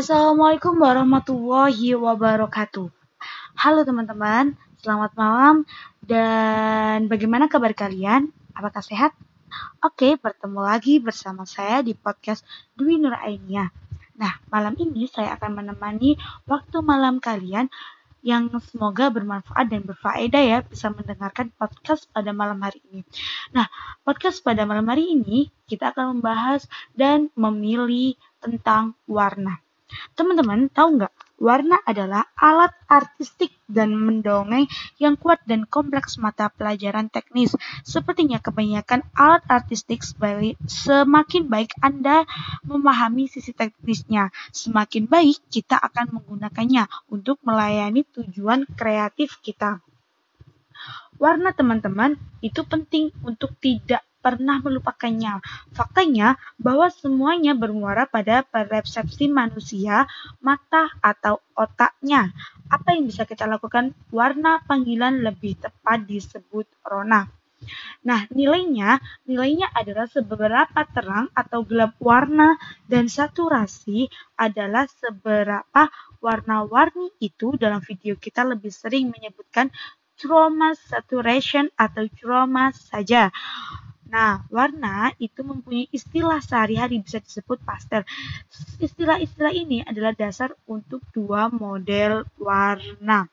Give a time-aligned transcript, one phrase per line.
[0.00, 2.88] Assalamualaikum warahmatullahi wabarakatuh.
[3.52, 5.68] Halo teman-teman, selamat malam
[6.00, 8.32] dan bagaimana kabar kalian?
[8.56, 9.12] Apakah sehat?
[9.84, 12.48] Oke, bertemu lagi bersama saya di podcast
[12.80, 13.68] Dwi Nur Ainia.
[14.16, 16.16] Nah, malam ini saya akan menemani
[16.48, 17.68] waktu malam kalian
[18.24, 23.04] yang semoga bermanfaat dan berfaedah ya bisa mendengarkan podcast pada malam hari ini.
[23.52, 23.68] Nah,
[24.08, 26.64] podcast pada malam hari ini kita akan membahas
[26.96, 29.60] dan memilih tentang warna.
[30.14, 31.14] Teman-teman tahu nggak?
[31.40, 34.68] Warna adalah alat artistik dan mendongeng
[35.00, 37.56] yang kuat dan kompleks mata pelajaran teknis.
[37.80, 42.28] Sepertinya kebanyakan alat artistik semakin baik Anda
[42.60, 49.80] memahami sisi teknisnya, semakin baik kita akan menggunakannya untuk melayani tujuan kreatif kita.
[51.16, 55.40] Warna teman-teman itu penting untuk tidak pernah melupakannya.
[55.72, 60.04] Faktanya bahwa semuanya bermuara pada persepsi manusia,
[60.44, 62.30] mata atau otaknya.
[62.70, 63.96] Apa yang bisa kita lakukan?
[64.12, 67.26] Warna panggilan lebih tepat disebut rona.
[68.08, 68.96] Nah, nilainya,
[69.28, 72.56] nilainya adalah seberapa terang atau gelap warna
[72.88, 74.08] dan saturasi
[74.40, 75.92] adalah seberapa
[76.24, 79.68] warna-warni itu dalam video kita lebih sering menyebutkan
[80.16, 83.28] chroma saturation atau chroma saja.
[84.10, 88.02] Nah, warna itu mempunyai istilah sehari-hari bisa disebut pastel.
[88.82, 93.30] Istilah-istilah ini adalah dasar untuk dua model warna.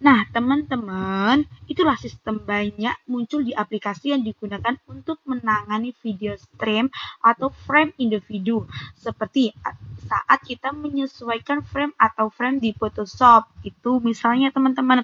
[0.00, 6.86] Nah, teman-teman, itulah sistem banyak muncul di aplikasi yang digunakan untuk menangani video stream
[7.18, 8.64] atau frame individu.
[8.94, 9.50] Seperti
[10.06, 13.50] saat kita menyesuaikan frame atau frame di Photoshop.
[13.66, 15.02] Itu misalnya teman-teman.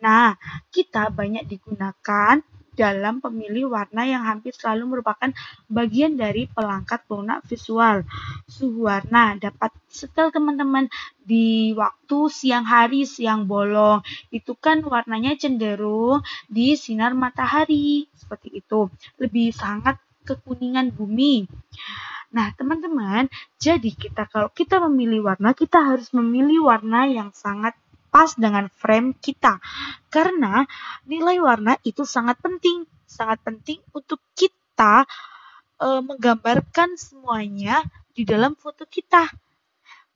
[0.00, 0.34] Nah,
[0.72, 2.40] kita banyak digunakan
[2.74, 5.30] dalam pemilih warna yang hampir selalu merupakan
[5.70, 8.02] bagian dari pelengkap lunak visual.
[8.50, 10.90] Suhu warna dapat setel teman-teman
[11.22, 14.02] di waktu siang hari, siang bolong.
[14.34, 16.20] Itu kan warnanya cenderung
[16.50, 18.10] di sinar matahari.
[18.18, 18.90] Seperti itu.
[19.22, 21.46] Lebih sangat kekuningan bumi.
[22.34, 23.30] Nah, teman-teman,
[23.62, 27.78] jadi kita kalau kita memilih warna, kita harus memilih warna yang sangat
[28.14, 29.58] pas dengan frame kita.
[30.06, 30.62] Karena
[31.02, 35.02] nilai warna itu sangat penting, sangat penting untuk kita
[35.82, 37.82] e, menggambarkan semuanya
[38.14, 39.26] di dalam foto kita.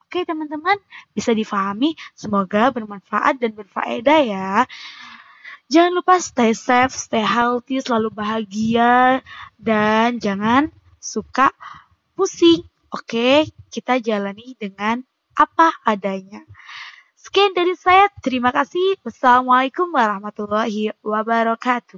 [0.07, 0.79] Oke, teman-teman,
[1.11, 1.99] bisa difahami.
[2.15, 4.53] Semoga bermanfaat dan berfaedah ya.
[5.69, 9.21] Jangan lupa stay safe, stay healthy, selalu bahagia,
[9.59, 11.53] dan jangan suka
[12.17, 12.65] pusing.
[12.89, 15.05] Oke, kita jalani dengan
[15.37, 16.41] apa adanya.
[17.28, 18.09] Sekian dari saya.
[18.25, 18.97] Terima kasih.
[19.05, 21.97] Wassalamualaikum warahmatullahi wabarakatuh.